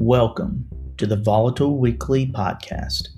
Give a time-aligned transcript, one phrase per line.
[0.00, 0.64] Welcome
[0.98, 3.08] to the Volatile Weekly Podcast.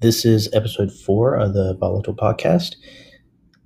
[0.00, 2.74] This is episode four of the Volatile Podcast.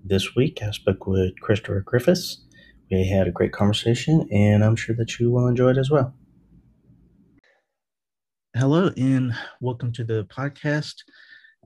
[0.04, 2.44] This week, I spoke with Christopher Griffiths.
[2.88, 6.14] We had a great conversation, and I'm sure that you will enjoy it as well.
[8.54, 10.94] Hello, and welcome to the podcast.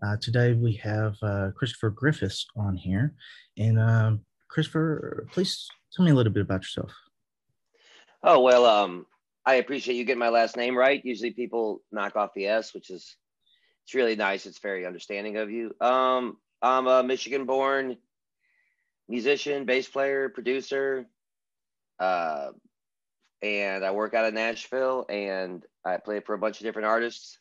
[0.03, 3.13] Uh, today we have uh, Christopher Griffiths on here.
[3.59, 6.93] And um, Christopher, please tell me a little bit about yourself.
[8.23, 9.07] Oh, well, um,
[9.47, 11.03] I appreciate you getting my last name right.
[11.05, 13.17] Usually people knock off the S, which is
[13.85, 14.47] it's really nice.
[14.47, 15.75] It's very understanding of you.
[15.81, 17.97] Um, I'm a Michigan born
[19.09, 21.07] musician, bass player, producer.
[21.99, 22.51] Uh,
[23.43, 27.39] and I work out of Nashville and I play for a bunch of different artists.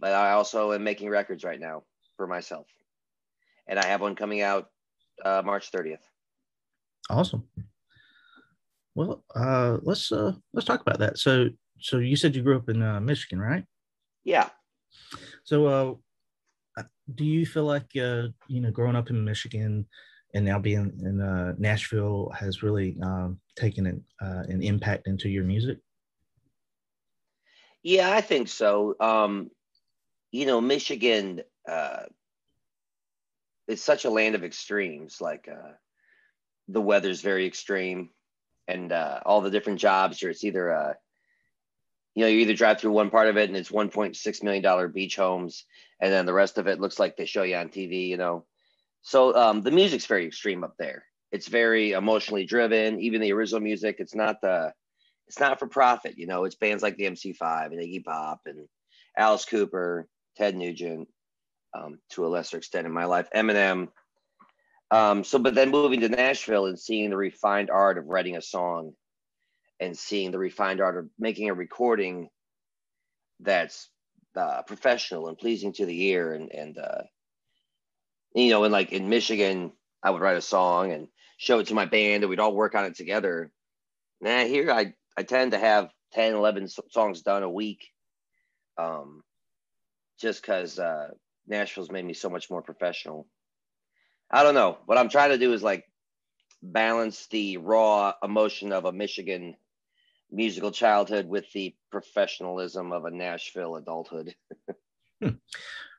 [0.00, 1.84] But I also am making records right now
[2.16, 2.66] for myself.
[3.66, 4.68] And I have one coming out
[5.24, 5.98] uh, March 30th.
[7.10, 7.44] Awesome.
[8.94, 11.18] Well, uh, let's uh, let's talk about that.
[11.18, 13.64] So, so you said you grew up in uh, Michigan, right?
[14.24, 14.48] Yeah.
[15.44, 16.00] So,
[16.76, 16.82] uh,
[17.14, 19.86] do you feel like uh, you know, growing up in Michigan
[20.34, 25.28] and now being in uh, Nashville has really um, taken an, uh, an impact into
[25.28, 25.78] your music?
[27.82, 28.96] Yeah, I think so.
[29.00, 29.50] Um,
[30.30, 32.02] you know, Michigan uh,
[33.68, 35.20] is such a land of extremes.
[35.20, 35.72] Like uh,
[36.66, 38.10] the weather's very extreme,
[38.66, 40.22] and uh, all the different jobs.
[40.22, 40.92] Or it's either uh,
[42.14, 44.88] you know, you either drive through one part of it and it's 1.6 million dollar
[44.88, 45.64] beach homes,
[46.00, 48.08] and then the rest of it looks like they show you on TV.
[48.08, 48.44] You know,
[49.02, 51.04] so um, the music's very extreme up there.
[51.30, 53.00] It's very emotionally driven.
[53.00, 54.72] Even the original music, it's not the,
[55.28, 56.18] it's not for profit.
[56.18, 58.66] You know, it's bands like the MC5 and Iggy Pop and
[59.16, 61.08] Alice Cooper, Ted Nugent,
[61.74, 63.88] um, to a lesser extent in my life, Eminem.
[64.90, 68.42] Um, so, but then moving to Nashville and seeing the refined art of writing a
[68.42, 68.94] song
[69.80, 72.30] and seeing the refined art of making a recording
[73.40, 73.90] that's
[74.34, 77.02] uh, professional and pleasing to the ear and, and, uh,
[78.34, 79.72] you know, and like in Michigan,
[80.02, 82.74] I would write a song and show it to my band and we'd all work
[82.74, 83.50] on it together.
[84.20, 87.88] Nah, here I, I tend to have 10, 11 songs done a week.
[88.78, 89.22] Um,
[90.20, 91.10] just because uh,
[91.48, 93.26] Nashville's made me so much more professional.
[94.30, 94.78] I don't know.
[94.86, 95.84] What I'm trying to do is like
[96.62, 99.56] balance the raw emotion of a Michigan
[100.30, 104.34] musical childhood with the professionalism of a Nashville adulthood.
[105.22, 105.28] hmm.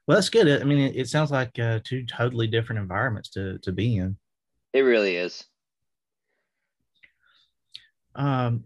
[0.08, 0.60] Well, that's good.
[0.60, 4.18] I mean, it, it sounds like uh, two totally different environments to to be in.
[4.74, 5.46] It really is.
[8.16, 8.64] Um,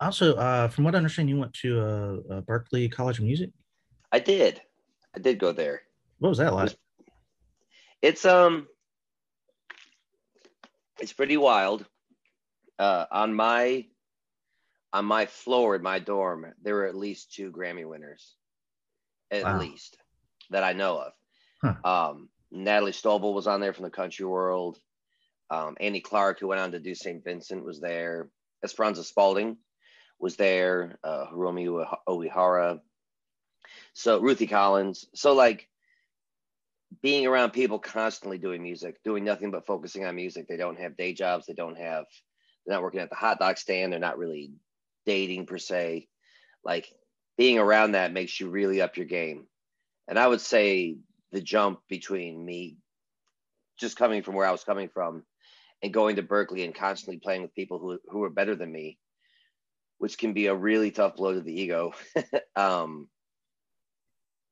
[0.00, 3.50] also, uh, from what I understand, you went to uh, uh Berklee College of Music.
[4.12, 4.62] I did.
[5.14, 5.82] I did go there.
[6.22, 6.76] What was that like?
[8.00, 8.68] It's um,
[11.00, 11.84] it's pretty wild.
[12.78, 13.86] Uh, on my
[14.92, 18.36] on my floor in my dorm, there were at least two Grammy winners,
[19.32, 19.58] at wow.
[19.58, 19.96] least
[20.50, 21.12] that I know of.
[21.60, 22.10] Huh.
[22.12, 24.78] Um, Natalie Stovall was on there from the Country World.
[25.50, 27.24] Um, Annie Clark, who went on to do St.
[27.24, 28.28] Vincent, was there.
[28.62, 29.56] Esperanza Spalding
[30.20, 31.00] was there.
[31.02, 31.66] Uh, Hiromi
[32.08, 32.78] Uehara.
[33.94, 35.06] So Ruthie Collins.
[35.16, 35.68] So like
[37.00, 40.46] being around people constantly doing music, doing nothing but focusing on music.
[40.46, 41.46] They don't have day jobs.
[41.46, 42.04] They don't have.
[42.66, 43.92] They're not working at the hot dog stand.
[43.92, 44.52] They're not really
[45.06, 46.08] dating per se.
[46.64, 46.88] Like
[47.38, 49.46] being around that makes you really up your game.
[50.08, 50.96] And I would say
[51.30, 52.76] the jump between me
[53.78, 55.24] just coming from where I was coming from
[55.82, 58.98] and going to Berklee and constantly playing with people who, who are better than me,
[59.98, 61.92] which can be a really tough blow to the ego,
[62.56, 63.08] um,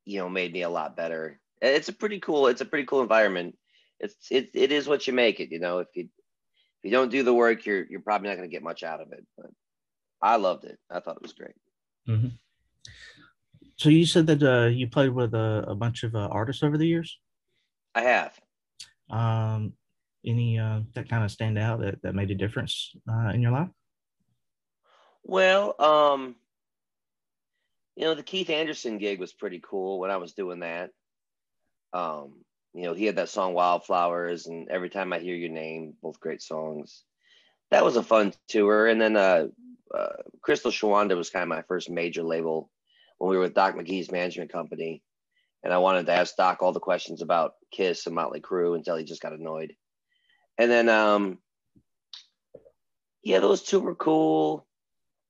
[0.05, 1.39] you know, made me a lot better.
[1.61, 3.55] It's a pretty cool, it's a pretty cool environment.
[3.99, 7.11] It's, it, it is what you make it, you know, if you, if you don't
[7.11, 9.51] do the work, you're, you're probably not going to get much out of it, but
[10.21, 10.79] I loved it.
[10.89, 11.55] I thought it was great.
[12.09, 12.29] Mm-hmm.
[13.77, 16.77] So you said that uh, you played with a, a bunch of uh, artists over
[16.77, 17.19] the years.
[17.93, 18.39] I have.
[19.09, 19.73] Um,
[20.25, 23.51] any uh, that kind of stand out that, that made a difference uh, in your
[23.51, 23.69] life?
[25.23, 26.35] Well, um,
[27.95, 30.91] you know, the Keith Anderson gig was pretty cool when I was doing that.
[31.93, 32.43] Um,
[32.73, 36.19] you know, he had that song Wildflowers, and every time I hear your name, both
[36.19, 37.03] great songs.
[37.69, 38.87] That was a fun tour.
[38.87, 39.47] And then uh,
[39.93, 42.69] uh, Crystal Shawanda was kind of my first major label
[43.17, 45.03] when we were with Doc McGhee's management company.
[45.63, 48.95] And I wanted to ask Doc all the questions about Kiss and Motley Crue until
[48.95, 49.75] he just got annoyed.
[50.57, 51.37] And then, um,
[53.23, 54.65] yeah, those two were cool.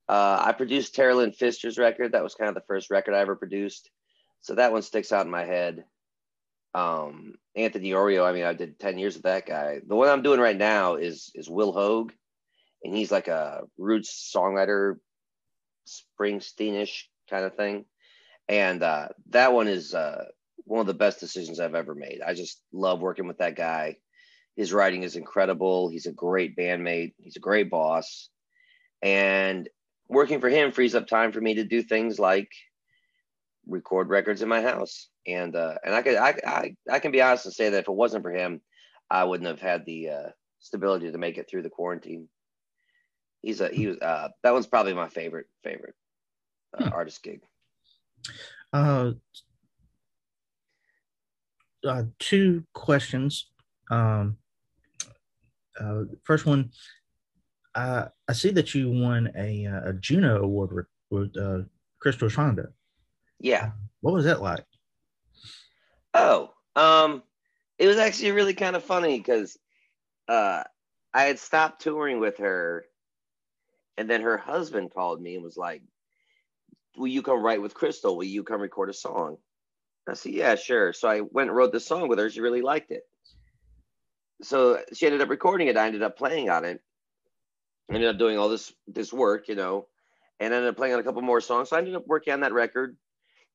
[0.08, 2.12] Uh, I produced Tara Lynn Fister's record.
[2.12, 3.90] That was kind of the first record I ever produced.
[4.40, 5.84] So that one sticks out in my head.
[6.74, 9.80] Um, Anthony Orio, I mean, I did 10 years with that guy.
[9.86, 12.12] The one I'm doing right now is is Will Hoge,
[12.82, 14.96] and he's like a roots songwriter,
[15.86, 17.84] Springsteen-ish kind of thing.
[18.48, 20.24] And uh, that one is uh,
[20.64, 22.20] one of the best decisions I've ever made.
[22.26, 23.96] I just love working with that guy.
[24.56, 25.88] His writing is incredible.
[25.88, 27.14] He's a great bandmate.
[27.18, 28.28] He's a great boss.
[29.00, 29.68] And
[30.08, 32.50] working for him frees up time for me to do things like
[33.66, 35.08] record records in my house.
[35.26, 37.88] And uh, and I could I, I I can be honest and say that if
[37.88, 38.60] it wasn't for him,
[39.10, 40.28] I wouldn't have had the uh,
[40.58, 42.28] stability to make it through the quarantine.
[43.40, 45.94] He's a he was uh, that one's probably my favorite favorite
[46.78, 46.92] uh, hmm.
[46.92, 47.40] artist gig.
[48.72, 49.12] Uh,
[51.86, 53.50] uh, two questions.
[53.90, 54.38] Um,
[55.78, 56.70] uh, first one,
[57.74, 61.64] uh, I see that you won a, uh, a Juno Award with, with uh,
[62.00, 62.68] Crystal Shawanda.
[63.42, 63.72] Yeah.
[64.00, 64.64] What was that like?
[66.14, 67.22] Oh, um,
[67.78, 69.58] it was actually really kind of funny because
[70.28, 70.62] uh,
[71.12, 72.84] I had stopped touring with her,
[73.98, 75.82] and then her husband called me and was like,
[76.96, 78.16] "Will you come write with Crystal?
[78.16, 79.36] Will you come record a song?"
[80.08, 82.30] I said, "Yeah, sure." So I went and wrote the song with her.
[82.30, 83.04] She really liked it
[84.42, 85.76] so she ended up recording it.
[85.76, 86.80] I ended up playing on it.
[87.90, 89.86] I ended up doing all this this work, you know,
[90.40, 91.70] and ended up playing on a couple more songs.
[91.70, 92.96] So I ended up working on that record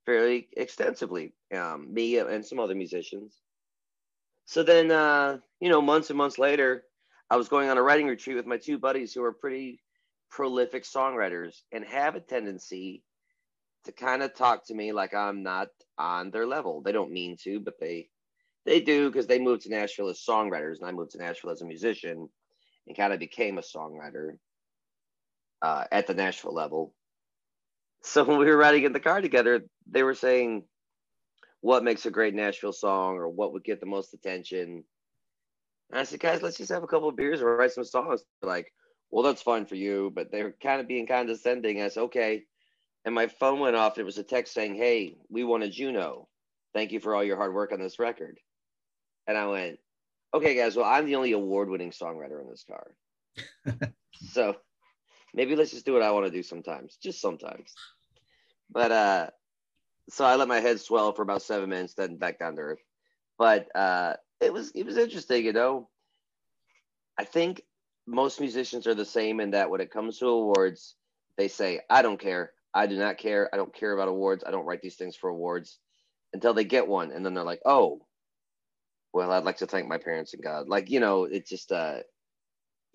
[0.08, 1.34] fairly extensively.
[1.54, 3.36] Um, me and some other musicians.
[4.46, 6.86] So then, uh, you know, months and months later,
[7.30, 9.82] I was going on a writing retreat with my two buddies who are pretty
[10.32, 13.04] prolific songwriters and have a tendency
[13.84, 15.68] to kind of talk to me like I'm not
[15.98, 16.82] on their level.
[16.82, 18.10] They don't mean to, but they
[18.66, 21.62] they do because they moved to Nashville as songwriters, and I moved to Nashville as
[21.62, 22.30] a musician,
[22.86, 24.38] and kind of became a songwriter
[25.62, 26.94] uh, at the Nashville level.
[28.04, 30.64] So when we were riding in the car together, they were saying,
[31.62, 34.84] "What makes a great Nashville song, or what would get the most attention?"
[35.90, 38.24] And I said, "Guys, let's just have a couple of beers and write some songs."
[38.42, 38.74] They're like,
[39.10, 41.82] "Well, that's fine for you," but they're kind of being condescending.
[41.82, 42.46] I said, "Okay."
[43.06, 43.98] And my phone went off.
[43.98, 46.30] It was a text saying, "Hey, we won a Juno.
[46.74, 48.40] Thank you for all your hard work on this record."
[49.28, 49.80] And I went,
[50.34, 52.96] okay, guys, well, I'm the only award winning songwriter in this car.
[54.14, 54.56] so
[55.34, 57.74] maybe let's just do what I want to do sometimes, just sometimes.
[58.70, 59.28] But uh,
[60.10, 62.84] so I let my head swell for about seven minutes, then back down to earth.
[63.38, 65.90] But uh, it was it was interesting, you know.
[67.18, 67.62] I think
[68.06, 70.96] most musicians are the same in that when it comes to awards,
[71.38, 72.54] they say, I don't care.
[72.74, 73.50] I do not care.
[73.54, 74.44] I don't care about awards.
[74.46, 75.80] I don't write these things for awards
[76.34, 77.12] until they get one.
[77.12, 78.02] And then they're like, oh,
[79.14, 80.70] well, I'd like to thank my parents and God.
[80.70, 82.00] Like, you know, it's just, uh,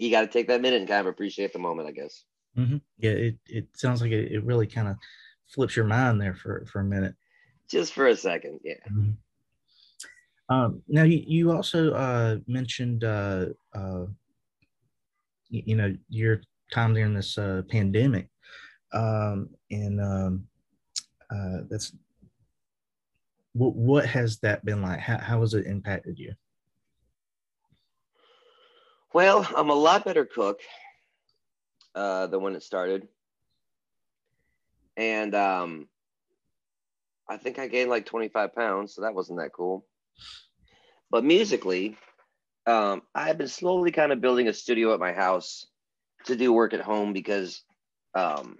[0.02, 2.24] you got to take that minute and kind of appreciate the moment, I guess.
[2.58, 2.78] Mm-hmm.
[2.98, 4.96] Yeah, it, it sounds like it, it really kind of
[5.46, 7.14] flips your mind there for, for a minute.
[7.70, 8.74] Just for a second, yeah.
[8.90, 9.12] Mm-hmm.
[10.54, 14.06] Um, now, you, you also uh, mentioned, uh, uh,
[15.48, 18.28] you, you, know, your time during this uh, pandemic.
[18.92, 20.46] Um, and um,
[21.30, 21.92] uh, that's
[23.52, 24.98] what, what has that been like?
[24.98, 26.34] How, how has it impacted you?
[29.14, 30.60] Well, I'm a lot better cook
[31.94, 33.08] uh, than when it started.
[34.96, 35.88] And um,
[37.28, 39.84] I think I gained like 25 pounds, so that wasn't that cool.
[41.10, 41.98] But musically,
[42.66, 45.66] um, I've been slowly kind of building a studio at my house
[46.26, 47.62] to do work at home because,
[48.14, 48.58] um,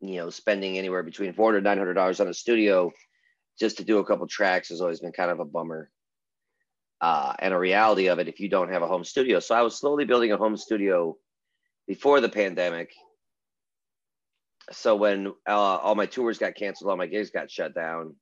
[0.00, 2.92] you know, spending anywhere between 400 $900 on a studio
[3.60, 5.90] just to do a couple tracks has always been kind of a bummer.
[7.02, 9.40] Uh, and a reality of it if you don't have a home studio.
[9.40, 11.16] So I was slowly building a home studio
[11.88, 12.92] before the pandemic.
[14.70, 18.14] So when uh, all my tours got canceled, all my gigs got shut down,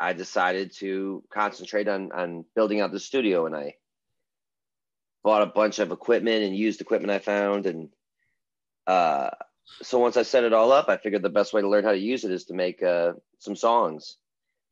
[0.00, 3.74] I decided to concentrate on on building out the studio, and I
[5.22, 7.90] bought a bunch of equipment and used equipment I found, and
[8.86, 9.28] uh,
[9.82, 11.92] so once I set it all up, I figured the best way to learn how
[11.92, 14.16] to use it is to make uh, some songs.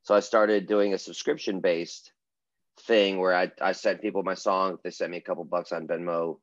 [0.04, 2.12] So I started doing a subscription based
[2.81, 4.79] thing where I, I sent people my song.
[4.83, 6.39] They sent me a couple bucks on Venmo.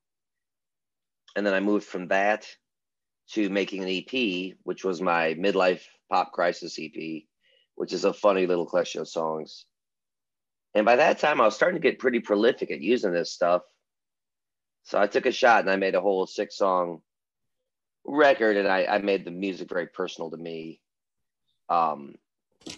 [1.36, 2.48] And then I moved from that
[3.32, 7.24] to making an EP, which was my midlife pop crisis EP,
[7.76, 9.66] which is a funny little collection of songs.
[10.74, 13.64] And by that time, I was starting to get pretty prolific at using this stuff.
[14.84, 17.02] So I took a shot and I made a whole six song
[18.06, 20.80] record and I, I made the music very personal to me.
[21.70, 22.16] Um,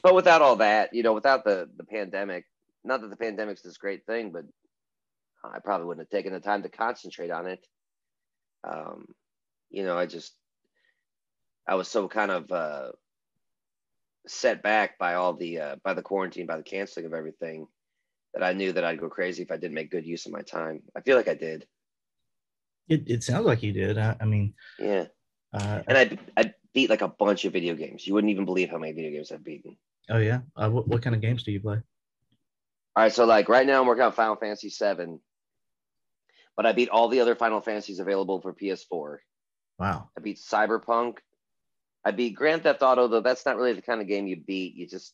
[0.02, 2.46] but without all that, you know, without the the pandemic,
[2.88, 4.46] not that the pandemic's this great thing, but
[5.44, 7.66] I probably wouldn't have taken the time to concentrate on it.
[8.64, 9.06] Um,
[9.70, 10.34] you know, I just
[11.68, 12.92] I was so kind of uh,
[14.26, 17.68] set back by all the uh, by the quarantine, by the canceling of everything,
[18.34, 20.42] that I knew that I'd go crazy if I didn't make good use of my
[20.42, 20.82] time.
[20.96, 21.68] I feel like I did.
[22.88, 23.98] It, it sounds like you did.
[23.98, 25.06] I, I mean, yeah.
[25.54, 28.08] Uh, and I I beat like a bunch of video games.
[28.08, 29.78] You wouldn't even believe how many video games I've beaten.
[30.10, 30.40] Oh yeah.
[30.56, 31.82] Uh, what what kind of games do you play?
[32.98, 35.20] All right, so like right now I'm working on Final Fantasy VII,
[36.56, 39.18] but I beat all the other Final Fantasies available for PS4.
[39.78, 40.10] Wow.
[40.18, 41.20] I beat Cyberpunk.
[42.04, 44.74] I beat Grand Theft Auto, though that's not really the kind of game you beat.
[44.74, 45.14] You just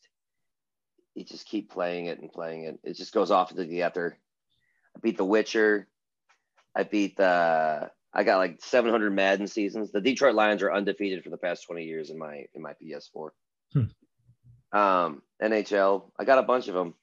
[1.13, 2.79] you just keep playing it and playing it.
[2.85, 4.17] It just goes off into the ether.
[4.95, 5.89] I beat The Witcher.
[6.73, 7.91] I beat the.
[8.13, 9.91] I got like 700 Madden seasons.
[9.91, 13.31] The Detroit Lions are undefeated for the past 20 years in my in my PS4.
[13.73, 14.77] Hmm.
[14.79, 16.11] Um, NHL.
[16.17, 16.93] I got a bunch of them.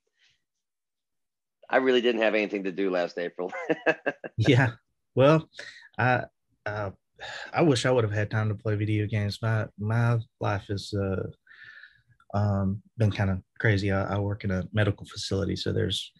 [1.70, 3.52] I really didn't have anything to do last April.
[4.36, 4.72] yeah.
[5.14, 5.48] Well,
[5.98, 6.24] I
[6.66, 6.90] uh,
[7.52, 9.38] I wish I would have had time to play video games.
[9.40, 11.26] My my life has uh,
[12.34, 13.92] um, been kind of crazy.
[13.92, 16.12] I, I, work in a medical facility, so there's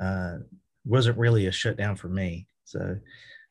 [0.00, 0.38] uh,
[0.84, 2.46] wasn't really a shutdown for me.
[2.64, 2.96] So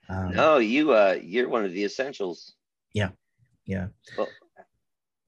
[0.10, 2.54] um, no, you uh, you're one of the essentials.
[2.94, 3.10] Yeah,
[3.66, 3.88] yeah.
[4.18, 4.30] Well,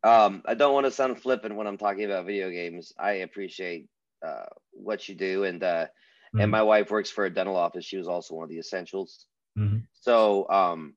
[0.03, 2.94] um, I don't want to sound flippant when I'm talking about video games.
[3.00, 3.88] I appreciate
[4.25, 5.88] uh, what you do, and uh,
[6.34, 6.42] mm-hmm.
[6.42, 7.86] and my wife works for a dental office.
[7.86, 9.28] She was also one of the essentials.
[9.58, 9.80] Mm-hmm.
[9.94, 10.96] So um,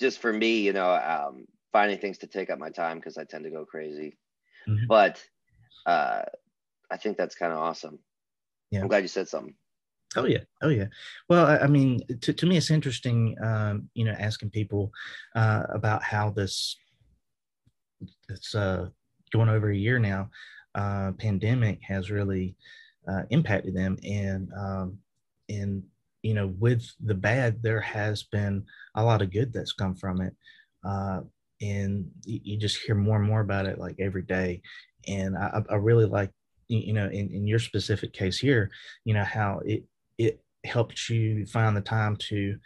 [0.00, 3.24] just for me, you know, um, finding things to take up my time because I
[3.24, 4.16] tend to go crazy.
[4.68, 4.86] Mm-hmm.
[4.88, 5.22] But
[5.86, 6.22] uh,
[6.90, 7.98] I think that's kind of awesome.
[8.70, 8.80] Yeah.
[8.80, 9.54] I'm glad you said something.
[10.16, 10.86] Oh yeah, oh yeah.
[11.28, 14.92] Well, I, I mean, to, to me, it's interesting, um, you know, asking people
[15.34, 16.76] uh, about how this
[18.28, 18.88] it's uh,
[19.32, 20.30] going over a year now.
[20.74, 22.56] Uh, pandemic has really
[23.08, 24.98] uh, impacted them, and um,
[25.48, 25.82] and
[26.24, 30.22] you know, with the bad, there has been a lot of good that's come from
[30.22, 30.34] it.
[30.82, 31.20] Uh,
[31.60, 34.62] and you, you, just hear more and more about it like every day.
[35.06, 36.30] And I, I really like,
[36.68, 38.70] you know, in, in your specific case here,
[39.04, 39.84] you know, how it,
[40.16, 42.56] it helped you find the time to,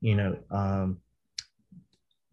[0.00, 0.98] you know, um,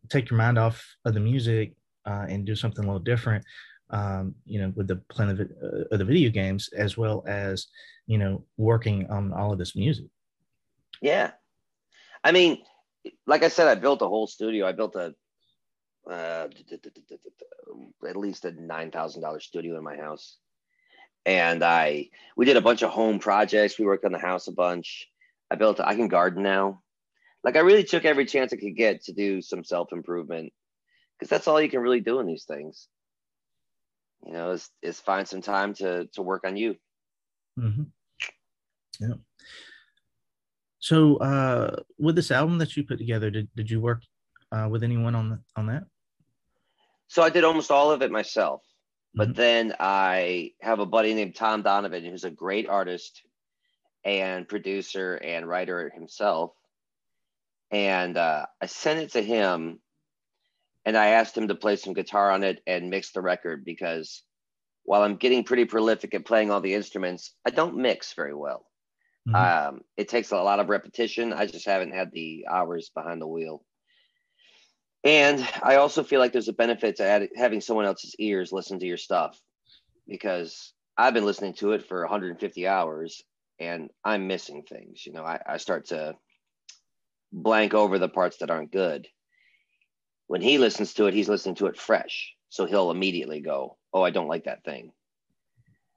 [0.09, 1.73] take your mind off of the music
[2.07, 3.45] uh, and do something a little different.
[3.93, 7.67] Um, you know, with the plan of, uh, the video games, as well as
[8.07, 10.07] you know, working on all of this music.
[11.01, 11.31] Yeah.
[12.23, 12.59] I mean,
[13.25, 14.67] like I said, I built a whole studio.
[14.67, 15.13] I built a
[16.09, 16.47] uh,
[18.07, 20.37] at least a nine thousand dollar studio in my house,
[21.25, 23.79] and I we did a bunch of home projects.
[23.79, 25.07] We worked on the house a bunch.
[25.49, 25.79] I built.
[25.79, 26.81] I can garden now.
[27.43, 30.53] Like I really took every chance I could get to do some self improvement,
[31.17, 32.87] because that's all you can really do in these things.
[34.25, 36.75] You know, is is find some time to to work on you.
[37.59, 37.83] Mm-hmm.
[38.99, 39.15] Yeah.
[40.79, 44.01] So, uh, with this album that you put together, did, did you work
[44.51, 45.83] uh, with anyone on the, on that?
[47.07, 48.63] So I did almost all of it myself,
[49.13, 49.37] but mm-hmm.
[49.37, 53.21] then I have a buddy named Tom Donovan who's a great artist
[54.03, 56.53] and producer and writer himself.
[57.69, 59.79] And uh, I sent it to him,
[60.85, 64.23] and I asked him to play some guitar on it and mix the record because
[64.83, 68.65] while I'm getting pretty prolific at playing all the instruments, I don't mix very well.
[69.27, 69.75] Mm-hmm.
[69.75, 71.33] Um, it takes a lot of repetition.
[71.33, 73.63] I just haven't had the hours behind the wheel.
[75.03, 78.79] And I also feel like there's a benefit to add, having someone else's ears listen
[78.79, 79.39] to your stuff
[80.07, 83.23] because I've been listening to it for 150 hours
[83.59, 85.05] and I'm missing things.
[85.05, 86.15] You know, I, I start to
[87.31, 89.07] blank over the parts that aren't good.
[90.31, 92.33] When he listens to it, he's listening to it fresh.
[92.47, 94.93] So he'll immediately go, Oh, I don't like that thing.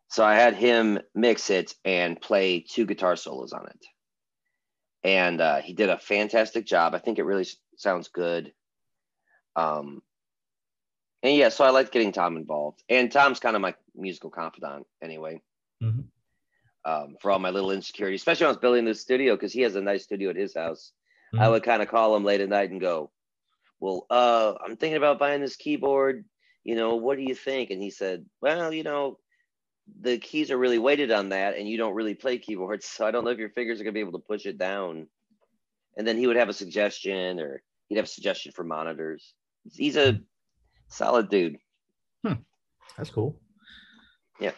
[0.08, 3.86] So I had him mix it and play two guitar solos on it.
[5.04, 6.96] And uh, he did a fantastic job.
[6.96, 8.52] I think it really sounds good.
[9.54, 10.02] Um,
[11.22, 12.82] and yeah, so I liked getting Tom involved.
[12.88, 15.42] And Tom's kind of my musical confidant anyway.
[15.80, 16.00] Mm-hmm.
[16.84, 19.60] Um, for all my little insecurities, especially when I was building this studio because he
[19.60, 20.90] has a nice studio at his house.
[21.32, 21.44] Mm-hmm.
[21.44, 23.12] I would kind of call him late at night and go,
[23.84, 26.24] Well, uh, I'm thinking about buying this keyboard.
[26.64, 27.68] You know, what do you think?
[27.68, 29.18] And he said, Well, you know,
[30.00, 33.10] the keys are really weighted on that and you don't really play keyboards so i
[33.10, 35.06] don't know if your fingers are going to be able to push it down
[35.98, 39.34] and then he would have a suggestion or he'd have a suggestion for monitors
[39.74, 40.18] he's a
[40.88, 41.58] solid dude
[42.26, 42.32] hmm.
[42.96, 43.38] that's cool
[44.40, 44.52] yeah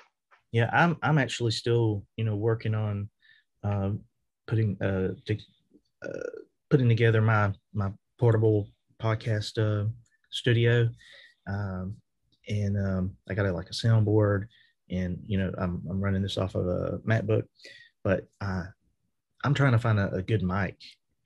[0.53, 3.09] yeah i'm i'm actually still you know working on
[3.65, 3.99] um,
[4.47, 5.37] putting uh, to,
[6.05, 6.31] uh
[6.71, 8.69] putting together my my portable
[9.01, 9.89] podcast uh
[10.31, 10.89] studio
[11.49, 11.97] um
[12.49, 14.47] and um i got a, like a soundboard
[14.91, 17.45] and you know I'm, I'm running this off of a MacBook,
[18.05, 18.65] but uh,
[19.45, 20.77] I'm trying to find a, a good mic,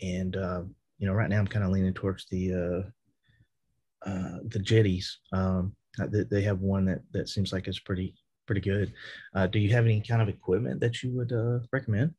[0.00, 0.62] and uh,
[0.98, 5.06] you know right now I'm kind of leaning towards the uh, uh, the Yetis.
[5.32, 8.14] Um, uh, they, they have one that that seems like it's pretty
[8.46, 8.92] pretty good.
[9.34, 12.14] Uh, do you have any kind of equipment that you would uh, recommend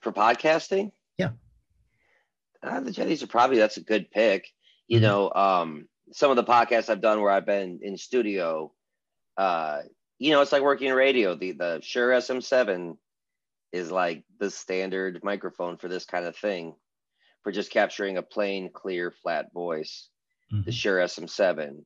[0.00, 0.92] for podcasting?
[1.18, 1.30] Yeah,
[2.62, 4.48] uh, the Yetis are probably that's a good pick.
[4.88, 5.04] You mm-hmm.
[5.04, 8.72] know, um, some of the podcasts I've done where I've been in studio,
[9.36, 9.80] uh,
[10.18, 11.34] you know, it's like working in radio.
[11.34, 12.96] The the Shure SM7
[13.72, 16.74] is like the standard microphone for this kind of thing,
[17.42, 20.08] for just capturing a plain, clear, flat voice.
[20.52, 20.64] Mm-hmm.
[20.64, 21.84] The Shure SM7.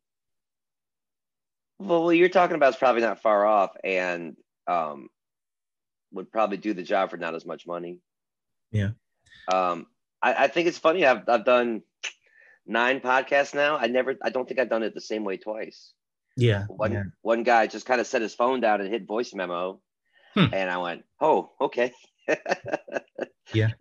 [1.79, 5.09] Well, what you're talking about is probably not far off, and um,
[6.13, 7.99] would probably do the job for not as much money.
[8.73, 8.91] Yeah.
[9.53, 9.87] Um,
[10.25, 11.05] I, I think it's funny.
[11.05, 11.83] I've I've done
[12.67, 13.77] nine podcasts now.
[13.77, 14.15] I never.
[14.23, 15.93] I don't think I've done it the same way twice.
[16.37, 16.65] Yeah.
[16.69, 17.03] One yeah.
[17.21, 19.81] one guy just kind of set his phone down and hit voice memo,
[20.35, 20.47] hmm.
[20.53, 21.93] and I went, "Oh, okay."
[23.53, 23.73] yeah.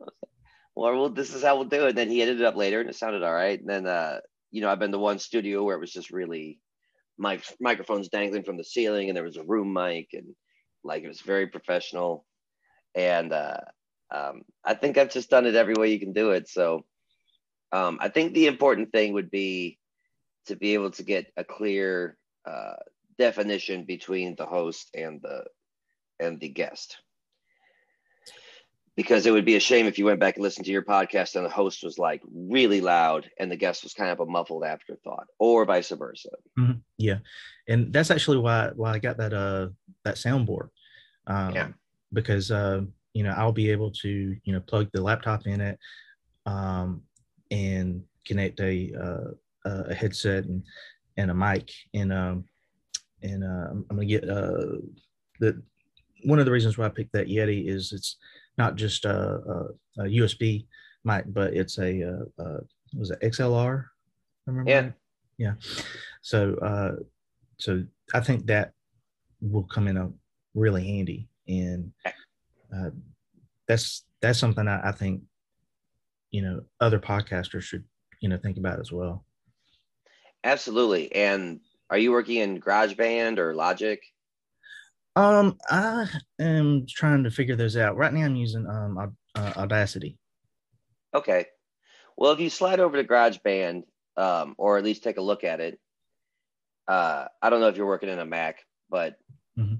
[0.75, 1.89] Well, well, this is how we'll do it.
[1.89, 3.59] And then he edited up later, and it sounded all right.
[3.59, 4.19] And then, uh,
[4.51, 6.59] you know, I've been to one studio where it was just really
[7.17, 10.35] my microphones dangling from the ceiling, and there was a room mic, and
[10.83, 12.25] like it was very professional.
[12.95, 13.61] And uh,
[14.11, 16.47] um, I think I've just done it every way you can do it.
[16.47, 16.85] So
[17.71, 19.79] um, I think the important thing would be
[20.47, 22.75] to be able to get a clear uh,
[23.17, 25.45] definition between the host and the
[26.19, 26.97] and the guest
[28.95, 31.35] because it would be a shame if you went back and listened to your podcast
[31.35, 34.63] and the host was like really loud and the guest was kind of a muffled
[34.63, 36.73] afterthought or vice versa mm-hmm.
[36.97, 37.17] yeah
[37.67, 39.67] and that's actually why why i got that uh
[40.03, 40.69] that soundboard
[41.27, 41.67] um, yeah.
[42.11, 42.81] because uh
[43.13, 45.79] you know i'll be able to you know plug the laptop in it
[46.45, 47.01] um
[47.51, 50.63] and connect a uh, a headset and
[51.17, 52.43] and a mic and um
[53.21, 54.77] and uh, i'm gonna get uh
[55.39, 55.61] the
[56.25, 58.17] one of the reasons why i picked that yeti is it's
[58.57, 60.65] not just a, a, a USB
[61.03, 62.59] mic, but it's a, a, a
[62.95, 63.85] was it XLR?
[64.45, 64.69] Remember?
[64.69, 64.81] Yeah.
[64.81, 64.93] That?
[65.37, 65.53] Yeah.
[66.21, 67.03] So uh,
[67.57, 68.73] so I think that
[69.41, 70.11] will come in a
[70.53, 71.91] really handy, and
[72.73, 72.89] uh,
[73.67, 75.21] that's that's something I, I think
[76.31, 77.83] you know other podcasters should
[78.19, 79.25] you know think about as well.
[80.43, 81.13] Absolutely.
[81.13, 84.01] And are you working in GarageBand or Logic?
[85.15, 86.09] Um, I
[86.39, 87.97] am trying to figure those out.
[87.97, 90.17] Right now, I'm using um uh, Audacity.
[91.13, 91.45] Okay.
[92.17, 93.83] Well, if you slide over to GarageBand,
[94.17, 95.79] um, or at least take a look at it,
[96.87, 98.59] uh, I don't know if you're working in a Mac,
[98.89, 99.15] but
[99.57, 99.75] mm-hmm.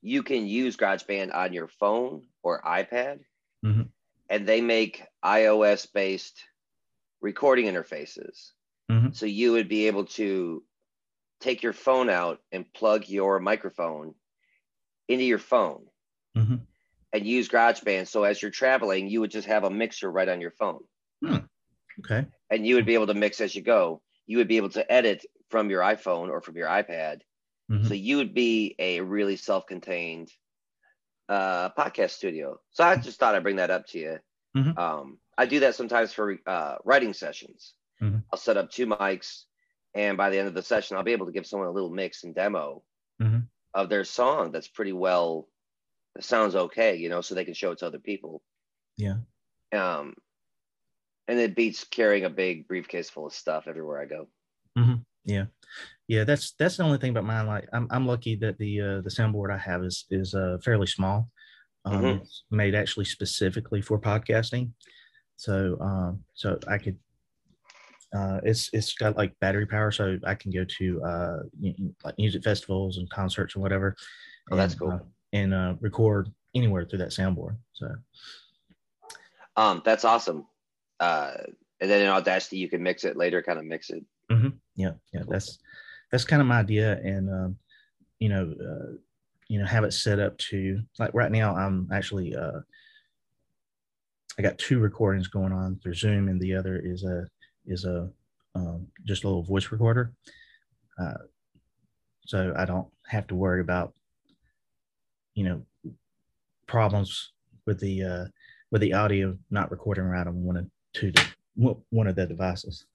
[0.00, 3.20] You can use GarageBand on your phone or iPad,
[3.64, 3.82] mm-hmm.
[4.28, 6.42] and they make iOS-based
[7.20, 8.52] recording interfaces.
[8.90, 9.12] Mm-hmm.
[9.12, 10.62] So you would be able to
[11.40, 14.14] take your phone out and plug your microphone
[15.08, 15.84] into your phone
[16.36, 16.56] mm-hmm.
[17.12, 18.08] and use GarageBand.
[18.08, 20.80] So as you're traveling, you would just have a mixer right on your phone.
[21.24, 21.36] Hmm.
[22.00, 22.26] Okay.
[22.50, 24.00] And you would be able to mix as you go.
[24.26, 27.20] You would be able to edit from your iPhone or from your iPad.
[27.70, 27.86] Mm-hmm.
[27.86, 30.30] So you would be a really self-contained
[31.28, 32.58] uh, podcast studio.
[32.70, 34.18] So I just thought I'd bring that up to you.
[34.56, 34.78] Mm-hmm.
[34.78, 37.74] Um, I do that sometimes for uh, writing sessions.
[38.02, 38.18] Mm-hmm.
[38.32, 39.44] I'll set up two mics,
[39.94, 41.90] and by the end of the session, I'll be able to give someone a little
[41.90, 42.82] mix and demo
[43.20, 43.38] mm-hmm
[43.74, 45.48] of their song that's pretty well
[46.20, 48.42] sounds okay, you know, so they can show it to other people.
[48.96, 49.16] Yeah.
[49.72, 50.14] Um,
[51.28, 54.28] and it beats carrying a big briefcase full of stuff everywhere I go.
[54.76, 54.94] Mm-hmm.
[55.24, 55.44] Yeah,
[56.08, 56.24] yeah.
[56.24, 57.46] That's that's the only thing about mine.
[57.46, 60.86] Like, I'm I'm lucky that the uh, the soundboard I have is is uh, fairly
[60.86, 61.30] small.
[61.84, 62.22] Um, mm-hmm.
[62.22, 64.72] It's made actually specifically for podcasting,
[65.36, 66.98] so um, so I could
[68.14, 71.36] uh, it's it's got like battery power, so I can go to uh,
[72.04, 73.94] like music festivals and concerts and whatever.
[74.50, 74.92] Oh, that's cool.
[74.92, 74.98] Uh,
[75.32, 77.56] and uh, record anywhere through that soundboard.
[77.74, 77.94] So,
[79.56, 80.46] um, that's awesome.
[80.98, 81.34] Uh,
[81.80, 84.02] and then in Audacity, you can mix it later, kind of mix it.
[84.30, 84.48] Mm-hmm.
[84.74, 85.20] Yeah, yeah.
[85.20, 85.32] Cool.
[85.32, 85.58] That's
[86.10, 87.56] that's kind of my idea, and um,
[88.18, 88.96] you know, uh,
[89.48, 91.54] you know, have it set up to like right now.
[91.54, 92.60] I'm actually uh,
[94.38, 97.26] I got two recordings going on through Zoom, and the other is a
[97.66, 98.10] is a
[98.54, 100.12] um, just a little voice recorder.
[100.98, 101.14] Uh,
[102.24, 103.94] so I don't have to worry about,
[105.34, 105.62] you know,
[106.66, 107.32] problems
[107.66, 108.24] with the uh,
[108.70, 111.12] with the audio not recording right on one of two
[111.54, 112.86] one of the devices.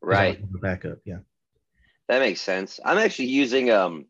[0.00, 0.38] Right.
[0.60, 0.98] Backup.
[1.04, 1.18] Yeah.
[2.08, 2.80] That makes sense.
[2.84, 4.06] I'm actually using um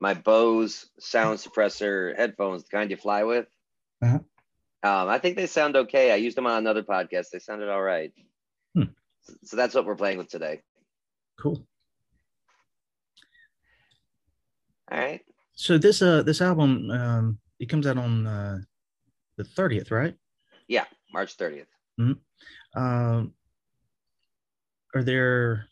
[0.00, 3.46] my Bose sound suppressor headphones, the kind you fly with.
[4.02, 4.18] Uh-huh.
[4.82, 6.10] Um, I think they sound okay.
[6.10, 7.30] I used them on another podcast.
[7.30, 8.12] They sounded all right.
[8.74, 8.84] Hmm.
[9.44, 10.62] So that's what we're playing with today.
[11.38, 11.66] Cool.
[14.90, 15.20] All right.
[15.52, 18.58] So this uh this album um it comes out on uh
[19.36, 20.14] the 30th, right?
[20.66, 21.66] Yeah, March 30th.
[22.00, 22.80] Mm-hmm.
[22.82, 23.34] Um
[24.94, 25.69] are there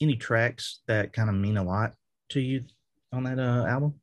[0.00, 1.94] any tracks that kind of mean a lot
[2.30, 2.64] to you
[3.12, 3.94] on that uh, album?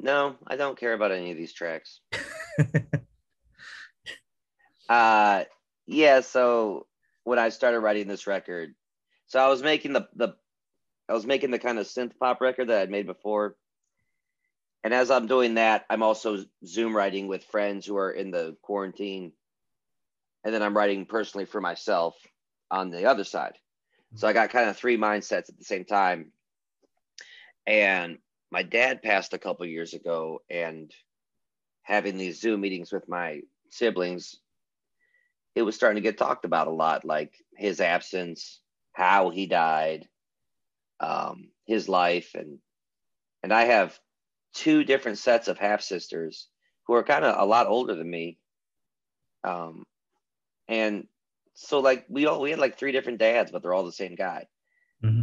[0.00, 2.00] No, I don't care about any of these tracks.
[4.88, 5.44] uh
[5.86, 6.86] yeah, so
[7.24, 8.74] when I started writing this record,
[9.26, 10.34] so I was making the the
[11.08, 13.56] I was making the kind of synth pop record that I'd made before.
[14.84, 18.56] And as I'm doing that, I'm also Zoom writing with friends who are in the
[18.62, 19.32] quarantine.
[20.44, 22.14] And then I'm writing personally for myself
[22.70, 23.54] on the other side.
[24.16, 26.32] So I got kind of three mindsets at the same time.
[27.66, 28.18] And
[28.50, 30.90] my dad passed a couple years ago, and
[31.82, 34.36] having these Zoom meetings with my siblings,
[35.54, 38.60] it was starting to get talked about a lot, like his absence,
[38.92, 40.08] how he died,
[41.00, 42.58] um, his life, and
[43.42, 43.98] and I have
[44.54, 46.48] two different sets of half sisters
[46.86, 48.38] who are kind of a lot older than me,
[49.44, 49.84] um,
[50.68, 51.06] and
[51.56, 54.14] so like we all we had like three different dads, but they're all the same
[54.14, 54.46] guy.
[55.02, 55.22] Mm-hmm.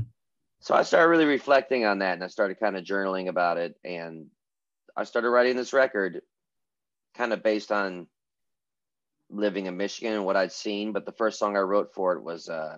[0.62, 3.76] So I started really reflecting on that, and I started kind of journaling about it,
[3.84, 4.28] and
[4.98, 6.22] I started writing this record,
[7.16, 8.08] kind of based on
[9.30, 10.92] living in Michigan and what I'd seen.
[10.92, 12.78] But the first song I wrote for it was uh,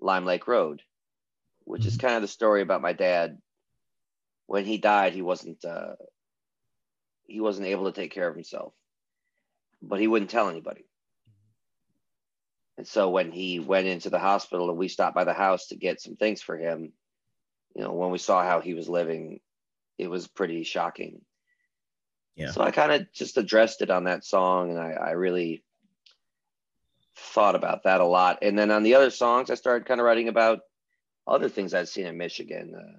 [0.00, 0.82] Lime Lake Road,
[1.64, 1.88] which mm-hmm.
[1.88, 3.38] is kind of the story about my dad.
[4.46, 5.94] When he died, he wasn't uh,
[7.28, 8.72] he wasn't able to take care of himself,
[9.80, 10.87] but he wouldn't tell anybody.
[12.78, 15.76] And so when he went into the hospital and we stopped by the house to
[15.76, 16.92] get some things for him,
[17.74, 19.40] you know, when we saw how he was living,
[19.98, 21.20] it was pretty shocking.
[22.36, 22.52] Yeah.
[22.52, 25.64] So I kind of just addressed it on that song and I, I really
[27.16, 28.38] thought about that a lot.
[28.42, 30.60] And then on the other songs, I started kind of writing about
[31.26, 32.76] other things I'd seen in Michigan.
[32.76, 32.98] Uh,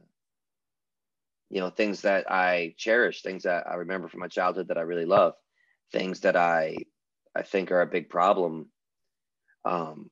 [1.49, 4.81] you know, things that I cherish, things that I remember from my childhood that I
[4.81, 5.35] really love,
[5.93, 6.75] things that I
[7.33, 8.67] I think are a big problem
[9.65, 10.09] um,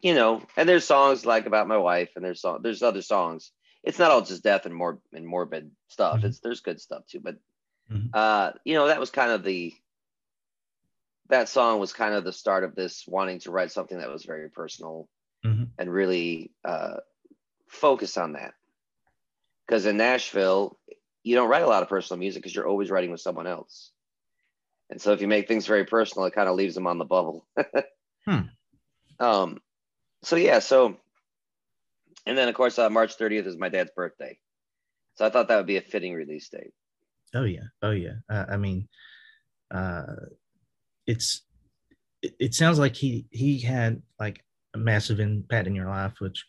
[0.00, 3.52] you know, and there's songs like about my wife, and there's song, there's other songs.
[3.82, 6.18] It's not all just death and more and morbid stuff.
[6.18, 6.26] Mm-hmm.
[6.26, 7.36] It's there's good stuff too, but
[7.90, 8.08] mm-hmm.
[8.12, 9.72] uh, you know, that was kind of the
[11.28, 14.24] that song was kind of the start of this wanting to write something that was
[14.24, 15.08] very personal
[15.44, 15.64] mm-hmm.
[15.78, 16.96] and really uh,
[17.68, 18.54] focus on that.
[19.66, 20.78] Because in Nashville,
[21.24, 23.90] you don't write a lot of personal music because you're always writing with someone else.
[24.90, 27.04] And so if you make things very personal, it kind of leaves them on the
[27.04, 27.44] bubble.
[28.26, 28.40] hmm.
[29.18, 29.60] Um,
[30.22, 30.96] so yeah, so
[32.26, 34.38] and then of course uh, March 30th is my dad's birthday,
[35.14, 36.72] so I thought that would be a fitting release date.
[37.34, 38.14] Oh yeah, oh yeah.
[38.30, 38.88] Uh, I mean,
[39.70, 40.04] uh,
[41.06, 41.42] it's
[42.22, 46.44] it, it sounds like he he had like a massive impact in your life, which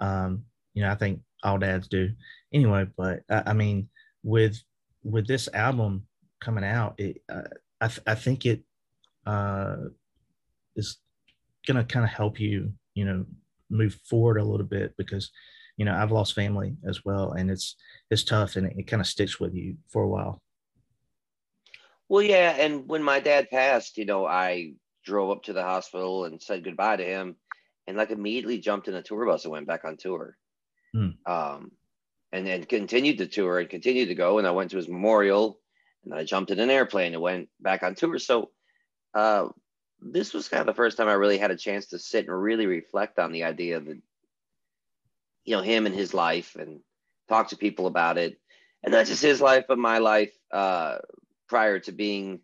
[0.00, 2.10] um, you know I think all dads do
[2.52, 2.86] anyway.
[2.96, 3.88] But uh, I mean,
[4.22, 4.60] with
[5.02, 6.06] with this album
[6.40, 7.42] coming out, it uh,
[7.80, 8.62] I th- I think it
[9.26, 9.76] uh,
[10.80, 10.98] is
[11.66, 13.24] going to kind of help you, you know,
[13.70, 15.30] move forward a little bit because,
[15.76, 17.76] you know, I've lost family as well, and it's
[18.10, 20.42] it's tough, and it, it kind of sticks with you for a while.
[22.08, 26.24] Well, yeah, and when my dad passed, you know, I drove up to the hospital
[26.24, 27.36] and said goodbye to him,
[27.86, 30.36] and like immediately jumped in a tour bus and went back on tour.
[30.92, 31.10] Hmm.
[31.24, 31.70] Um,
[32.32, 34.38] and then continued to tour and continued to go.
[34.38, 35.60] And I went to his memorial,
[36.04, 38.18] and I jumped in an airplane and went back on tour.
[38.18, 38.50] So,
[39.14, 39.48] uh,
[40.00, 42.42] this was kind of the first time I really had a chance to sit and
[42.42, 43.98] really reflect on the idea that,
[45.44, 46.80] you know, him and his life and
[47.28, 48.38] talk to people about it.
[48.82, 50.98] And not just his life, but my life uh,
[51.48, 52.40] prior to being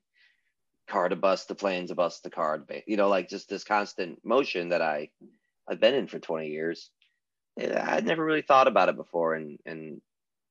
[0.86, 3.64] car to bus to planes to bus to car, to you know, like just this
[3.64, 5.08] constant motion that I,
[5.66, 6.90] I've been in for 20 years.
[7.58, 9.34] I'd never really thought about it before.
[9.34, 10.02] And, and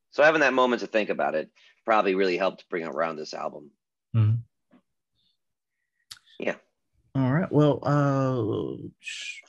[0.10, 1.52] so having that moment to think about it
[1.86, 3.70] probably really helped bring around this album.
[4.16, 4.38] Mm-hmm.
[7.16, 7.50] All right.
[7.50, 8.76] Well, uh,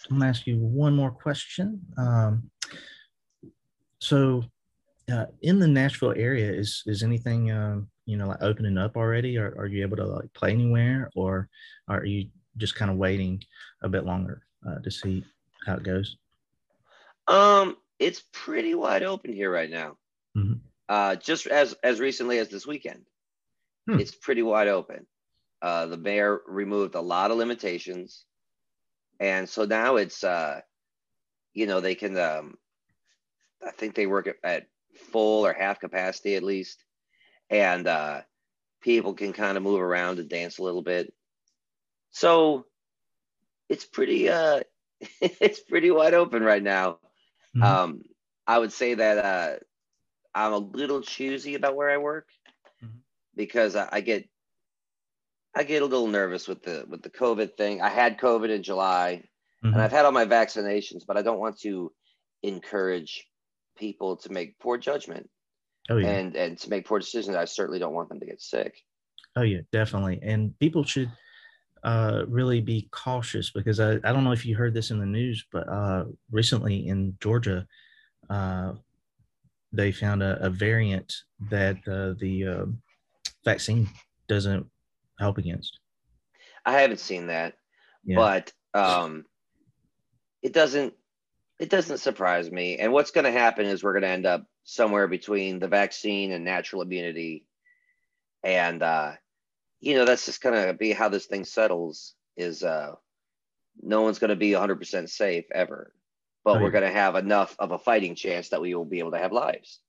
[0.08, 1.80] I'm gonna ask you one more question.
[1.98, 2.48] Um,
[3.98, 4.44] so,
[5.12, 9.36] uh, in the Nashville area, is is anything uh, you know like opening up already?
[9.36, 11.48] Or are you able to like play anywhere, or
[11.88, 13.42] are you just kind of waiting
[13.82, 15.24] a bit longer uh, to see
[15.66, 16.16] how it goes?
[17.26, 19.96] Um, it's pretty wide open here right now.
[20.36, 20.54] Mm-hmm.
[20.88, 23.02] Uh, just as as recently as this weekend,
[23.88, 23.98] hmm.
[23.98, 25.04] it's pretty wide open.
[25.62, 28.24] Uh, the mayor removed a lot of limitations,
[29.18, 30.60] and so now it's uh,
[31.54, 32.56] you know they can um,
[33.66, 34.66] I think they work at, at
[35.12, 36.84] full or half capacity at least,
[37.50, 38.20] and uh,
[38.80, 41.12] people can kind of move around and dance a little bit.
[42.10, 42.66] So
[43.68, 44.60] it's pretty uh,
[45.20, 46.98] it's pretty wide open right now.
[47.56, 47.62] Mm-hmm.
[47.62, 48.02] Um,
[48.46, 49.56] I would say that uh,
[50.34, 52.28] I'm a little choosy about where I work
[52.82, 52.98] mm-hmm.
[53.34, 54.28] because I, I, get
[55.56, 57.80] I get a little nervous with the with the COVID thing.
[57.80, 59.22] I had COVID in July,
[59.64, 59.72] mm-hmm.
[59.72, 61.90] and I've had all my vaccinations, but I don't want to
[62.42, 63.26] encourage
[63.78, 65.28] people to make poor judgment
[65.88, 66.08] Oh yeah.
[66.08, 67.36] and and to make poor decisions.
[67.36, 68.74] I certainly don't want them to get sick.
[69.34, 70.18] Oh yeah, definitely.
[70.22, 71.10] And people should
[71.82, 75.06] uh, really be cautious because I, I don't know if you heard this in the
[75.06, 77.66] news, but uh, recently in Georgia,
[78.28, 78.72] uh,
[79.72, 81.14] they found a, a variant
[81.50, 82.66] that uh, the uh,
[83.44, 83.88] vaccine
[84.28, 84.66] doesn't
[85.18, 85.78] help against.
[86.64, 87.54] I haven't seen that,
[88.04, 88.16] Yeah.
[88.16, 89.24] but um,
[90.42, 90.94] it doesn't
[91.58, 92.76] it doesn't surprise me.
[92.78, 96.32] And what's going to happen is we're going to end up somewhere between the vaccine
[96.32, 97.46] and natural immunity,
[98.42, 99.12] and uh,
[99.80, 102.14] you know that's just going to be how this thing settles.
[102.36, 102.96] Is uh,
[103.80, 105.92] no one's going to be 100% safe ever,
[106.44, 106.80] but Oh, we're yeah.
[106.80, 109.32] going to have enough of a fighting chance that we will be able to have
[109.32, 109.80] lives.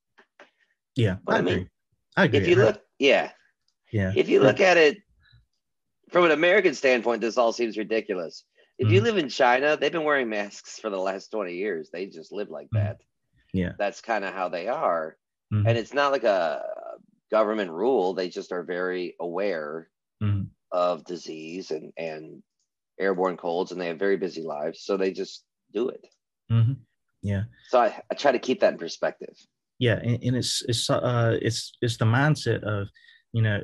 [0.95, 1.69] yeah, But I I mean.
[2.15, 2.39] I agree.
[2.39, 3.31] If you look, yeah,
[3.91, 4.97] yeah, if you look at it
[6.09, 8.43] from an American standpoint, this all seems ridiculous.
[8.79, 9.03] If you Mhm.
[9.03, 11.89] live in China, they've been wearing masks for the last 20 years.
[11.91, 12.79] They just live like Mhm.
[12.79, 13.01] that.
[13.53, 15.17] yeah, That's kind of how they are.
[15.53, 15.67] Mhm.
[15.67, 16.63] And it's not like a
[17.31, 18.13] government rule.
[18.13, 19.89] They just are very aware
[20.21, 20.49] Mhm.
[20.71, 22.43] of disease and, and
[22.99, 24.81] airborne colds, and they have very busy lives.
[24.83, 26.05] So they just do it.
[26.49, 26.73] hmm
[27.23, 27.43] yeah.
[27.69, 29.35] So I, I try to keep that in perspective.
[29.79, 32.89] yeah and, and it's it's uh it's it's the mindset of
[33.33, 33.61] you know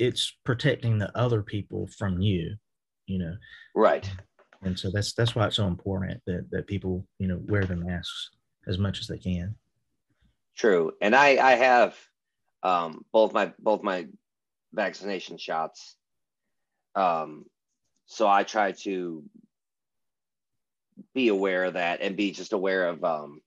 [0.00, 2.56] it's protecting the other people from you
[3.06, 3.36] you know
[3.74, 4.10] Right.
[4.62, 7.76] and so that's that's why it's so important that that people you know wear the
[7.76, 8.30] masks
[8.66, 9.54] as much as they can
[10.60, 11.96] True, and I I have
[12.62, 14.06] um, both my both my
[14.74, 15.96] vaccination shots.
[16.94, 17.46] Um,
[18.04, 19.24] so I try to
[21.14, 23.40] be aware of that and be just aware of um,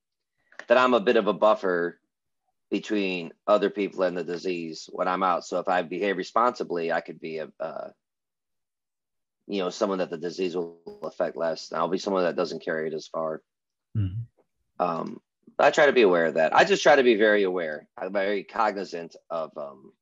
[0.68, 2.00] that I'm a bit of a buffer
[2.74, 5.46] between other people and the disease when I'm out.
[5.46, 7.90] So if I behave responsibly, I could be a, uh,
[9.46, 11.70] you know, someone that the disease will affect less.
[11.70, 13.44] And I'll be someone that doesn't carry it as far.
[13.96, 14.26] Mhm.
[14.80, 15.22] Um,
[15.60, 16.56] I try to be aware of that.
[16.56, 17.88] I just try to be very aware.
[17.96, 19.94] I'm very cognizant of um,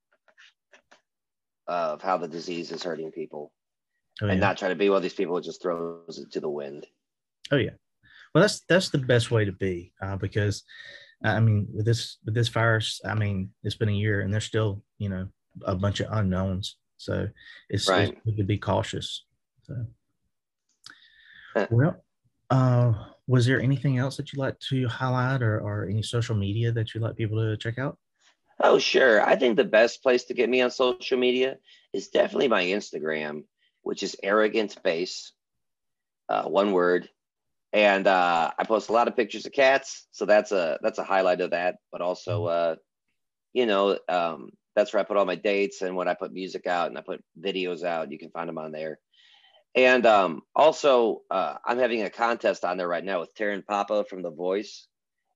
[1.68, 3.52] of how the disease is hurting people,
[4.22, 4.32] oh, yeah.
[4.32, 6.50] and not try to be one of these people who just throws it to the
[6.50, 6.88] wind.
[7.52, 7.76] oh yeah
[8.34, 10.64] well that's that's the best way to be uh, because
[11.24, 14.46] i mean with this with this virus i mean it's been a year and there's
[14.46, 15.28] still you know
[15.66, 17.28] a bunch of unknowns so
[17.70, 18.10] it's, Right.
[18.10, 19.26] it's good to be cautious
[19.64, 19.76] so
[21.56, 21.68] Uh.
[21.70, 22.04] well
[22.50, 22.94] uh
[23.28, 26.94] was there anything else that you'd like to highlight or, or any social media that
[26.94, 27.98] you'd like people to check out
[28.64, 29.26] Oh, sure.
[29.28, 31.58] I think the best place to get me on social media
[31.94, 33.46] is definitely my Instagram,
[33.82, 35.32] which is arrogantbass,
[36.30, 37.10] uh, one word.
[37.74, 41.04] And uh, I post a lot of pictures of cats, so that's a that's a
[41.04, 41.78] highlight of that.
[41.92, 42.76] But also, uh,
[43.54, 46.68] you know, um, that's where I put all my dates and when I put music
[46.68, 48.12] out and I put videos out.
[48.12, 49.00] You can find them on there.
[49.74, 54.04] And um, also, uh, I'm having a contest on there right now with Taryn Papa
[54.10, 54.88] from The Voice,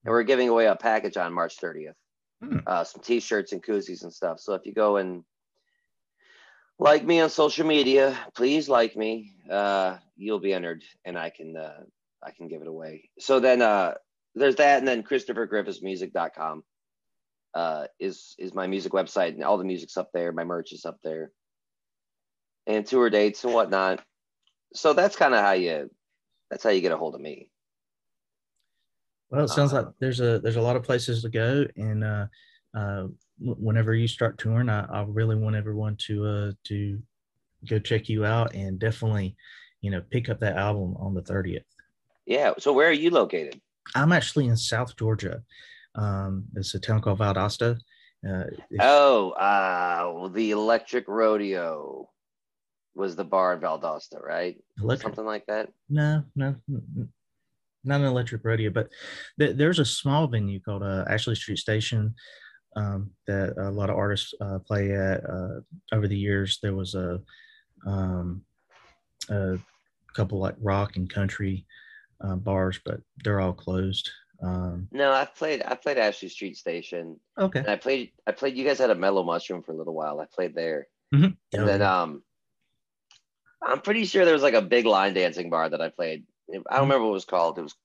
[0.04, 1.94] and we're giving away a package on March 30th
[2.42, 2.60] Hmm.
[2.68, 4.40] uh, some t-shirts and koozies and stuff.
[4.40, 5.24] So if you go and
[6.78, 9.34] like me on social media, please like me.
[9.50, 11.84] Uh, you'll be entered, and I can uh,
[12.26, 13.10] I can give it away.
[13.20, 13.94] So then uh,
[14.34, 16.64] there's that, and then ChristopherGriffithsmusic.com
[17.54, 20.32] uh, is is my music website, and all the music's up there.
[20.32, 21.32] My merch is up there,
[22.68, 24.02] and tour dates and whatnot.
[24.74, 25.90] So that's kind of how you
[26.50, 27.50] that's how you get a hold of me.
[29.30, 32.26] Well, it sounds like there's a there's a lot of places to go, and uh,
[32.78, 33.08] uh,
[33.40, 37.02] whenever you start touring, I, I really want everyone to uh, to
[37.68, 39.36] go check you out and definitely,
[39.82, 41.66] you know, pick up that album on the thirtieth.
[42.26, 42.54] Yeah.
[42.60, 43.60] So where are you located?
[43.96, 45.42] I'm actually in South Georgia.
[45.96, 47.78] Um, it's a town called Valdosta.
[48.28, 48.44] Uh,
[48.80, 52.10] Oh, uh, well, the Electric Rodeo
[52.96, 54.58] was the bar in Valdosta, right?
[54.80, 55.04] electric?
[55.04, 55.70] Something like that.
[55.90, 56.56] No, no,
[57.84, 58.90] not an electric rodeo, but
[59.40, 62.16] th- there's a small venue called uh, Ashley Street Station
[62.76, 65.24] um, that a lot of artists uh, play at.
[65.30, 65.60] Uh,
[65.94, 67.22] over the years, there was a,
[67.86, 68.42] um,
[69.30, 69.58] a
[70.16, 71.66] couple like rock and country
[72.22, 74.10] uh, bars, but they're all closed.
[74.42, 75.64] Um, No, I played.
[75.66, 77.60] I played Ashley Street Station, okay.
[77.60, 78.12] and I played.
[78.28, 78.56] I played.
[78.58, 80.20] You guys had a Mellow Mushroom for a little while.
[80.20, 81.38] I played there, Mhm.
[81.54, 82.02] and Oh, then yeah.
[82.02, 82.24] um,
[83.62, 86.26] I'm pretty sure there was like a big line dancing bar that I played.
[86.50, 86.80] I don't Mhm.
[86.82, 87.58] remember what it was called.
[87.58, 87.76] It was.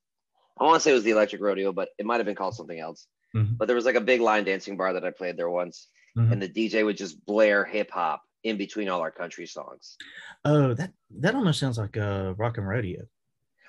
[0.59, 2.55] I want to say it was the Electric Rodeo, but it might have been called
[2.55, 3.07] something else.
[3.35, 3.57] Mhm.
[3.57, 5.89] But there was like a big line dancing bar that I played there once,
[6.19, 6.33] Mhm.
[6.33, 9.97] and the DJ would just blare hip hop in between all our country songs.
[10.45, 13.07] Oh, that that almost sounds like a rock and rodeo.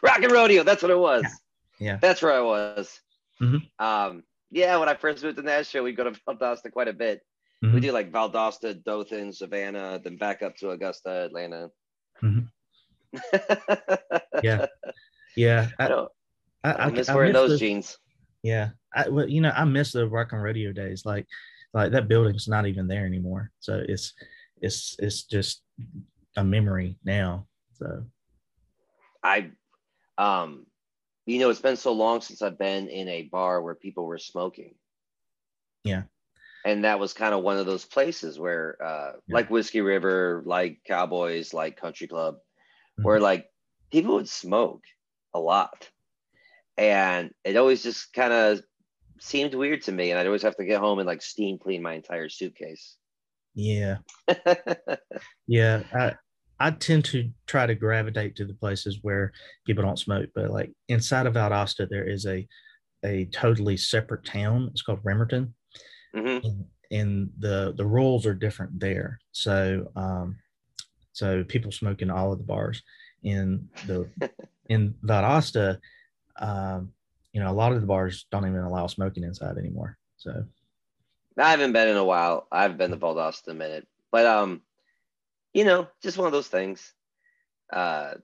[0.01, 0.63] Rock and Rodeo.
[0.63, 1.25] That's what it was.
[1.79, 1.97] Yeah.
[2.01, 2.99] That's where I was.
[3.41, 3.61] Mhm.
[3.79, 7.21] Um, yeah, when I first moved to Nashville, we'd go to Valdosta quite a bit.
[7.61, 7.81] We Mhm.
[7.81, 11.69] do like Valdosta, Dothan, Savannah, then back up to Augusta, Atlanta.
[12.21, 12.47] Mhm.
[14.43, 14.65] Yeah.
[15.35, 16.11] Yeah, I I, don't.
[16.63, 17.97] I, I miss I, wearing I miss those the, jeans.
[18.43, 21.05] Yeah, I well, you know, I miss the rock and rodeo days.
[21.05, 21.25] Like,
[21.73, 23.51] like that building's not even there anymore.
[23.59, 24.13] So it's
[24.61, 25.61] it's it's just
[26.35, 27.47] a memory now.
[27.73, 28.03] So
[29.23, 29.51] I
[30.21, 30.65] um
[31.25, 34.17] you know, it's been so long since I've been in a bar where people were
[34.17, 34.73] smoking.
[35.83, 36.03] Yeah.
[36.65, 39.35] And that was kind of one of those places where uh yeah.
[39.35, 43.03] like Whiskey River, like Cowboys, like Country Club, mm-hmm.
[43.03, 43.47] where like
[43.91, 44.83] people would smoke
[45.33, 45.89] a lot.
[46.77, 48.61] And it always just kind of
[49.19, 50.11] seemed weird to me.
[50.11, 52.95] And I'd always have to get home and like steam clean my entire suitcase.
[53.53, 53.97] Yeah.
[55.47, 55.83] yeah.
[55.93, 56.15] I,
[56.61, 59.31] I tend to try to gravitate to the places where
[59.65, 62.47] people don't smoke, but like inside of Valdosta, there is a
[63.03, 64.69] a totally separate town.
[64.71, 65.53] It's called Remerton,
[66.15, 66.45] mm-hmm.
[66.45, 69.19] and, and, the the rules are different there.
[69.31, 70.37] So um,
[71.13, 72.83] so people smoke in all of the bars.
[73.23, 74.07] In the
[74.69, 75.79] in Valdosta,
[76.37, 76.91] um,
[77.33, 79.97] you know, a lot of the bars don't even allow smoking inside anymore.
[80.17, 80.45] So
[81.39, 82.47] I haven't been in a while.
[82.51, 84.61] I haven't been to Valdosta a minute, but um,
[85.53, 86.93] you know, just one of those things.
[87.71, 88.15] Uh,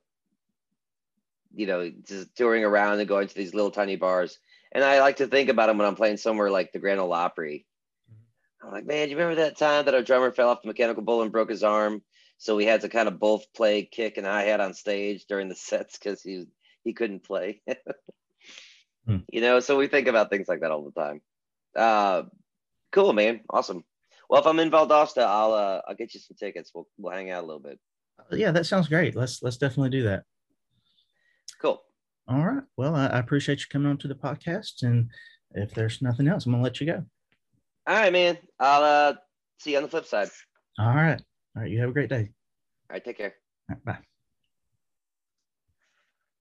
[1.54, 4.38] you know, just touring around and going to these little tiny bars.
[4.72, 7.14] And I like to think about them when I'm playing somewhere like the Grand Ole
[7.14, 7.66] Opry.
[8.62, 11.04] I'm like, man, do you remember that time that our drummer fell off the mechanical
[11.04, 12.02] bull and broke his arm?
[12.38, 15.56] So we had to kind of both play kick and hi-hat on stage during the
[15.56, 16.46] sets because he
[16.84, 17.62] he couldn't play.
[19.06, 19.18] hmm.
[19.32, 21.22] You know, so we think about things like that all the time.
[21.76, 22.24] Uh,
[22.92, 23.84] cool, man, awesome.
[24.30, 26.72] Well, if I'm in Valdosta, I'll uh, I'll get you some tickets.
[26.74, 27.80] We'll we'll hang out a little bit.
[28.32, 29.16] Yeah, that sounds great.
[29.16, 30.24] Let's let's definitely do that.
[31.62, 31.82] Cool.
[32.28, 32.64] All right.
[32.76, 35.10] Well, I, I appreciate you coming on to the podcast, and
[35.52, 37.04] if there's nothing else, I'm gonna let you go.
[37.88, 38.38] All right, man.
[38.60, 39.14] I'll uh,
[39.60, 40.30] see you on the flip side.
[40.78, 41.22] All right.
[41.56, 41.72] All right.
[41.72, 42.30] You have a great day.
[42.90, 43.04] All right.
[43.04, 43.36] Take care.
[43.70, 44.17] Right, bye.